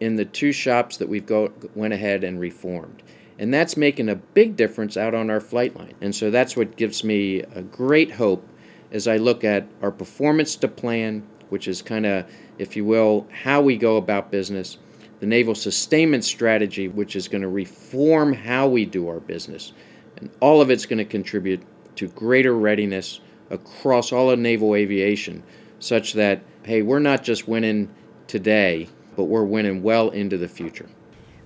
in 0.02 0.16
the 0.16 0.26
two 0.26 0.52
shops 0.52 0.98
that 0.98 1.08
we've 1.08 1.26
go, 1.26 1.54
went 1.76 1.94
ahead 1.94 2.26
and 2.26 2.40
reformed. 2.40 3.04
And 3.40 3.54
that's 3.54 3.78
making 3.78 4.10
a 4.10 4.16
big 4.16 4.56
difference 4.56 4.98
out 4.98 5.14
on 5.14 5.30
our 5.30 5.40
flight 5.40 5.76
line. 5.76 5.94
And 6.02 6.14
so 6.14 6.30
that's 6.30 6.58
what 6.58 6.76
gives 6.76 7.04
me 7.04 7.42
a 7.56 7.62
great 7.62 8.12
hope 8.12 8.46
as 8.92 9.08
I 9.08 9.18
look 9.18 9.44
at 9.44 9.68
our 9.82 9.92
performance 9.92 10.56
to 10.58 10.68
plan, 10.68 11.26
which 11.50 11.68
is 11.68 11.82
kind 11.82 12.06
of, 12.06 12.26
if 12.58 12.76
you 12.76 12.84
will, 12.84 13.28
how 13.32 13.62
we 13.62 13.78
go 13.78 13.98
about 13.98 14.32
business, 14.32 14.78
the 15.20 15.28
naval 15.28 15.56
sustainment 15.56 16.24
strategy, 16.24 16.88
which 16.88 17.16
is 17.16 17.28
going 17.28 17.44
to 17.44 17.48
reform 17.48 18.34
how 18.34 18.68
we 18.68 18.86
do 18.86 19.08
our 19.08 19.20
business. 19.20 19.72
And 20.18 20.30
all 20.40 20.62
of 20.62 20.72
it's 20.72 20.86
going 20.86 20.98
to 20.98 21.06
contribute 21.06 21.62
to 21.96 22.08
greater 22.10 22.54
readiness 22.54 23.22
across 23.52 24.12
all 24.12 24.32
of 24.32 24.40
naval 24.40 24.76
aviation 24.76 25.44
such 25.80 26.14
that, 26.14 26.42
hey, 26.64 26.82
we're 26.82 27.00
not 27.00 27.24
just 27.24 27.48
winning 27.48 27.90
today, 28.28 28.88
but 29.16 29.26
we're 29.26 29.44
winning 29.44 29.84
well 29.84 30.10
into 30.10 30.38
the 30.38 30.48
future. 30.48 30.90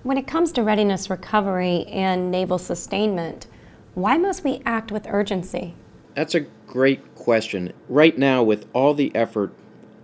When 0.02 0.18
it 0.18 0.26
comes 0.26 0.52
to 0.52 0.62
readiness 0.62 1.10
recovery 1.10 1.84
and 1.86 2.30
naval 2.30 2.58
sustainment, 2.58 3.46
why 3.94 4.18
must 4.18 4.44
we 4.44 4.62
act 4.64 4.92
with 4.92 5.06
urgency? 5.08 5.74
That's 6.14 6.34
a 6.34 6.40
great 6.66 7.14
question. 7.14 7.72
Right 7.88 8.16
now, 8.16 8.42
with 8.42 8.66
all 8.72 8.94
the 8.94 9.14
effort 9.14 9.52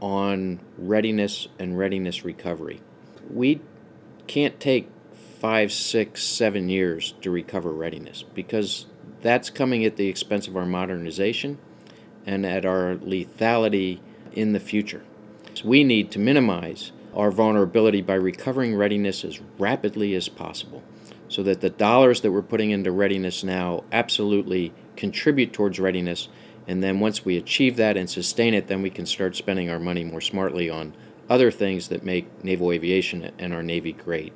on 0.01 0.61
readiness 0.77 1.49
and 1.59 1.79
readiness 1.79 2.25
recovery, 2.25 2.81
we 3.31 3.61
can't 4.27 4.59
take 4.59 4.91
five, 5.41 5.73
six, 5.73 6.23
seven 6.23 6.69
years 6.69 7.15
to 7.21 7.31
recover 7.31 7.73
readiness 7.73 8.23
because 8.23 8.87
that's 9.23 9.51
coming 9.51 9.85
at 9.85 9.97
the 9.97 10.09
expense 10.09 10.49
of 10.49 10.57
our 10.57 10.67
modernization 10.67 11.59
and 12.27 12.47
at 12.47 12.65
our 12.65 12.97
lethality 12.97 14.01
in 14.33 14.53
the 14.53 14.61
future. 14.61 15.03
So 15.55 15.69
we 15.69 15.85
need 15.85 16.11
to 16.13 16.19
minimize 16.19 16.93
our 17.15 17.31
vulnerability 17.31 18.03
by 18.03 18.15
recovering 18.15 18.75
readiness 18.75 19.25
as 19.25 19.41
rapidly 19.59 20.15
as 20.15 20.29
possible 20.29 20.83
so 21.29 21.43
that 21.43 21.61
the 21.61 21.71
dollars 21.71 22.21
that 22.21 22.31
we're 22.31 22.43
putting 22.43 22.71
into 22.71 22.93
readiness 22.93 23.43
now 23.43 23.85
absolutely 23.91 24.73
contribute 24.97 25.53
towards 25.53 25.81
readiness. 25.81 26.29
And 26.69 26.83
then 26.83 27.01
once 27.01 27.25
we 27.25 27.39
achieve 27.39 27.77
that 27.77 27.97
and 27.97 28.09
sustain 28.09 28.53
it, 28.55 28.69
then 28.69 28.83
we 28.83 28.91
can 28.91 29.07
start 29.07 29.35
spending 29.35 29.71
our 29.71 29.79
money 29.79 30.05
more 30.05 30.21
smartly 30.21 30.69
on 30.69 30.95
other 31.31 31.51
things 31.51 31.89
that 31.89 32.05
make 32.05 32.45
naval 32.45 32.71
aviation 32.71 33.31
and 33.39 33.55
our 33.55 33.63
Navy 33.63 33.93
great. 33.93 34.35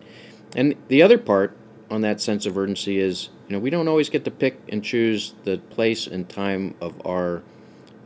And 0.54 0.74
the 0.88 1.02
other 1.02 1.18
part 1.18 1.54
on 1.90 2.00
that 2.00 2.20
sense 2.20 2.46
of 2.46 2.56
urgency 2.56 2.98
is, 2.98 3.28
you 3.46 3.52
know, 3.52 3.58
we 3.58 3.70
don't 3.70 3.88
always 3.88 4.08
get 4.08 4.24
to 4.24 4.30
pick 4.30 4.58
and 4.70 4.82
choose 4.82 5.34
the 5.44 5.58
place 5.58 6.06
and 6.06 6.28
time 6.28 6.74
of 6.80 6.94
our 7.06 7.42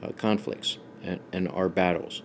uh, 0.03 0.09
conflicts 0.17 0.79
and, 1.03 1.21
and 1.33 1.49
our 1.49 1.69
battles. 1.69 2.23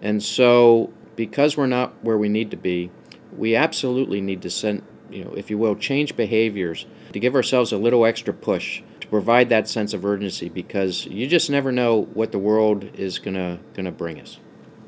And 0.00 0.22
so, 0.22 0.92
because 1.16 1.56
we're 1.56 1.66
not 1.66 1.92
where 2.04 2.18
we 2.18 2.28
need 2.28 2.50
to 2.50 2.56
be, 2.56 2.90
we 3.36 3.56
absolutely 3.56 4.20
need 4.20 4.42
to 4.42 4.50
send, 4.50 4.82
you 5.10 5.24
know, 5.24 5.32
if 5.32 5.50
you 5.50 5.58
will, 5.58 5.74
change 5.74 6.16
behaviors 6.16 6.86
to 7.12 7.18
give 7.18 7.34
ourselves 7.34 7.72
a 7.72 7.78
little 7.78 8.06
extra 8.06 8.32
push 8.32 8.82
to 9.00 9.08
provide 9.08 9.48
that 9.48 9.68
sense 9.68 9.92
of 9.92 10.04
urgency 10.04 10.48
because 10.48 11.06
you 11.06 11.26
just 11.26 11.50
never 11.50 11.72
know 11.72 12.02
what 12.14 12.32
the 12.32 12.38
world 12.38 12.84
is 12.94 13.18
gonna 13.18 13.58
gonna 13.74 13.92
bring 13.92 14.20
us. 14.20 14.38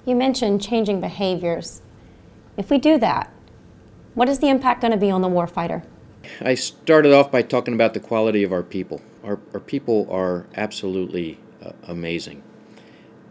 You 0.05 0.15
mentioned 0.15 0.63
changing 0.63 1.01
behaviors. 1.01 1.83
If 2.57 2.71
we 2.71 2.79
do 2.79 2.99
that, 2.99 3.33
what 4.15 4.29
is 4.29 4.41
the 4.41 4.49
impact 4.49 4.81
going 4.81 4.91
to 4.91 4.97
be 4.97 5.11
on 5.11 5.23
the 5.23 5.29
warfighter? 5.29 5.85
I 6.41 6.55
started 6.55 7.13
off 7.13 7.31
by 7.31 7.43
talking 7.43 7.75
about 7.75 7.95
the 7.95 8.01
quality 8.01 8.43
of 8.43 8.53
our 8.53 8.63
people. 8.65 9.01
Our, 9.23 9.39
our 9.55 9.61
people 9.61 10.09
are 10.11 10.47
absolutely 10.57 11.39
uh, 11.63 11.73
amazing. 11.85 12.43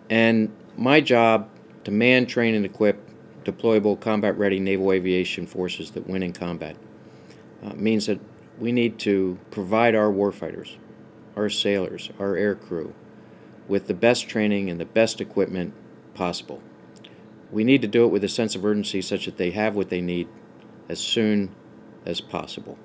And 0.09 0.55
my 0.77 1.01
job 1.01 1.49
to 1.87 1.91
man, 1.91 2.25
train, 2.25 2.53
and 2.53 2.65
equip 2.65 2.99
deployable, 3.45 3.97
combat 3.97 4.37
ready 4.37 4.59
naval 4.59 4.91
aviation 4.91 5.47
forces 5.47 5.91
that 5.91 6.05
win 6.05 6.21
in 6.21 6.33
combat 6.33 6.75
uh, 7.63 7.73
means 7.75 8.07
that 8.07 8.19
we 8.59 8.73
need 8.73 8.99
to 8.99 9.39
provide 9.51 9.95
our 9.95 10.11
warfighters, 10.11 10.75
our 11.37 11.47
sailors, 11.47 12.09
our 12.19 12.35
air 12.35 12.55
crew, 12.55 12.93
with 13.69 13.87
the 13.87 13.93
best 13.93 14.27
training 14.27 14.69
and 14.69 14.81
the 14.81 14.85
best 14.85 15.21
equipment 15.21 15.73
possible. 16.13 16.61
We 17.53 17.63
need 17.63 17.81
to 17.83 17.87
do 17.87 18.03
it 18.03 18.09
with 18.09 18.25
a 18.25 18.27
sense 18.27 18.53
of 18.53 18.65
urgency 18.65 19.01
such 19.01 19.23
that 19.23 19.37
they 19.37 19.51
have 19.51 19.73
what 19.73 19.87
they 19.87 20.01
need 20.01 20.27
as 20.89 20.99
soon 20.99 21.55
as 22.05 22.19
possible. 22.19 22.77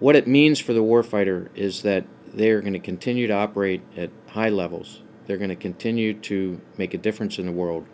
What 0.00 0.16
it 0.16 0.26
means 0.26 0.60
for 0.60 0.74
the 0.74 0.82
warfighter 0.82 1.48
is 1.54 1.80
that 1.80 2.04
they 2.34 2.50
are 2.50 2.60
going 2.60 2.74
to 2.74 2.78
continue 2.78 3.26
to 3.26 3.32
operate 3.32 3.80
at 3.96 4.10
high 4.26 4.50
levels. 4.50 5.00
They're 5.26 5.38
going 5.38 5.48
to 5.48 5.56
continue 5.56 6.12
to 6.12 6.60
make 6.76 6.92
a 6.92 6.98
difference 6.98 7.38
in 7.38 7.46
the 7.46 7.52
world. 7.52 7.86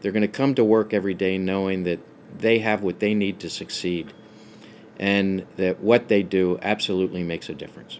They're 0.00 0.12
going 0.12 0.22
to 0.22 0.28
come 0.28 0.54
to 0.54 0.64
work 0.64 0.94
every 0.94 1.14
day 1.14 1.38
knowing 1.38 1.84
that 1.84 2.00
they 2.38 2.60
have 2.60 2.82
what 2.82 3.00
they 3.00 3.14
need 3.14 3.40
to 3.40 3.50
succeed 3.50 4.12
and 4.98 5.46
that 5.56 5.80
what 5.80 6.08
they 6.08 6.22
do 6.22 6.58
absolutely 6.62 7.22
makes 7.22 7.48
a 7.48 7.54
difference. 7.54 7.98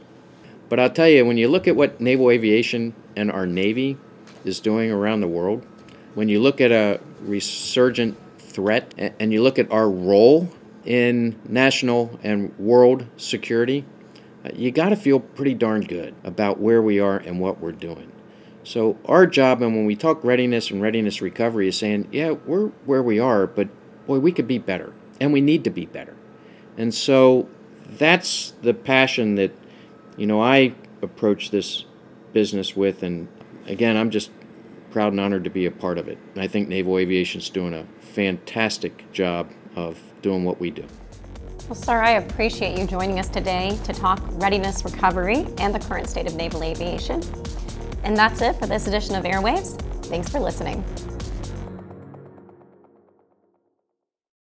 But 0.68 0.78
I'll 0.78 0.90
tell 0.90 1.08
you, 1.08 1.24
when 1.24 1.36
you 1.36 1.48
look 1.48 1.66
at 1.66 1.74
what 1.74 2.00
naval 2.00 2.30
aviation 2.30 2.94
and 3.16 3.30
our 3.30 3.46
Navy 3.46 3.96
is 4.44 4.60
doing 4.60 4.90
around 4.90 5.20
the 5.20 5.28
world, 5.28 5.66
when 6.14 6.28
you 6.28 6.40
look 6.40 6.60
at 6.60 6.70
a 6.70 7.00
resurgent 7.20 8.16
threat 8.38 8.94
and 9.18 9.32
you 9.32 9.42
look 9.42 9.58
at 9.58 9.70
our 9.72 9.90
role 9.90 10.48
in 10.84 11.38
national 11.48 12.18
and 12.22 12.56
world 12.58 13.06
security, 13.16 13.84
uh, 14.44 14.50
you 14.54 14.70
got 14.70 14.90
to 14.90 14.96
feel 14.96 15.20
pretty 15.20 15.54
darn 15.54 15.82
good 15.82 16.14
about 16.24 16.60
where 16.60 16.82
we 16.82 17.00
are 17.00 17.18
and 17.18 17.40
what 17.40 17.60
we're 17.60 17.72
doing. 17.72 18.10
So, 18.62 18.98
our 19.06 19.26
job, 19.26 19.62
and 19.62 19.74
when 19.74 19.86
we 19.86 19.96
talk 19.96 20.22
readiness 20.22 20.70
and 20.70 20.82
readiness 20.82 21.22
recovery, 21.22 21.68
is 21.68 21.78
saying, 21.78 22.08
yeah, 22.12 22.32
we're 22.32 22.68
where 22.84 23.02
we 23.02 23.18
are, 23.18 23.46
but 23.46 23.68
boy, 24.06 24.18
we 24.18 24.32
could 24.32 24.46
be 24.46 24.58
better, 24.58 24.92
and 25.20 25.32
we 25.32 25.40
need 25.40 25.64
to 25.64 25.70
be 25.70 25.86
better. 25.86 26.14
And 26.76 26.94
so, 26.94 27.48
that's 27.88 28.52
the 28.62 28.74
passion 28.74 29.36
that, 29.36 29.52
you 30.16 30.26
know, 30.26 30.42
I 30.42 30.74
approach 31.02 31.50
this 31.50 31.86
business 32.32 32.76
with. 32.76 33.02
And 33.02 33.28
again, 33.66 33.96
I'm 33.96 34.10
just 34.10 34.30
proud 34.90 35.12
and 35.12 35.20
honored 35.20 35.44
to 35.44 35.50
be 35.50 35.66
a 35.66 35.70
part 35.70 35.98
of 35.98 36.08
it. 36.08 36.18
And 36.34 36.42
I 36.42 36.46
think 36.46 36.68
Naval 36.68 36.98
Aviation 36.98 37.40
is 37.40 37.48
doing 37.48 37.74
a 37.74 37.86
fantastic 38.00 39.10
job 39.12 39.50
of 39.76 39.98
doing 40.22 40.44
what 40.44 40.60
we 40.60 40.70
do. 40.70 40.84
Well, 41.68 41.76
sir, 41.76 42.02
I 42.02 42.12
appreciate 42.12 42.76
you 42.76 42.86
joining 42.86 43.20
us 43.20 43.28
today 43.28 43.78
to 43.84 43.92
talk 43.92 44.20
readiness 44.32 44.84
recovery 44.84 45.46
and 45.58 45.72
the 45.72 45.78
current 45.78 46.08
state 46.08 46.26
of 46.26 46.34
naval 46.34 46.64
aviation. 46.64 47.22
And 48.04 48.16
that's 48.16 48.40
it 48.40 48.56
for 48.56 48.66
this 48.66 48.86
edition 48.86 49.14
of 49.14 49.24
Airwaves. 49.24 49.80
Thanks 50.06 50.28
for 50.28 50.40
listening. 50.40 50.84